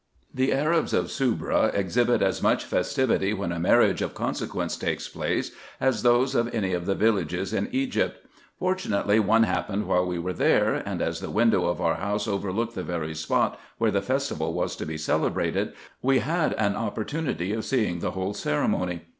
The 0.33 0.51
Arabs 0.51 0.93
of 0.93 1.11
Soubra 1.11 1.69
exhibit 1.75 2.23
as 2.23 2.41
much 2.41 2.65
festivity, 2.65 3.35
when 3.35 3.51
a 3.51 3.59
marriage 3.59 4.01
of 4.01 4.15
consequence 4.15 4.75
takes 4.75 5.07
place, 5.07 5.51
as 5.79 6.01
those 6.01 6.33
of 6.33 6.51
any 6.55 6.73
of 6.73 6.87
the 6.87 6.95
villages 6.95 7.53
in 7.53 7.69
Egypt. 7.71 8.25
Fortunately, 8.57 9.19
one 9.19 9.43
happened 9.43 9.85
while 9.85 10.03
we 10.07 10.17
were 10.17 10.33
there; 10.33 10.73
and 10.73 11.03
as 11.03 11.19
the 11.19 11.29
window 11.29 11.67
of 11.67 11.79
our 11.79 11.97
house 11.97 12.27
overlooked 12.27 12.73
the 12.73 12.81
very 12.81 13.13
spot 13.13 13.59
where 13.77 13.91
the 13.91 14.01
festival 14.01 14.59
Mas 14.59 14.75
to 14.77 14.87
be 14.87 14.97
celebrated, 14.97 15.73
we 16.01 16.17
had 16.17 16.53
an 16.53 16.75
opportunity 16.75 17.53
of 17.53 17.63
seeing 17.63 17.99
the 17.99 18.09
whole 18.09 18.33
ceremony. 18.33 19.01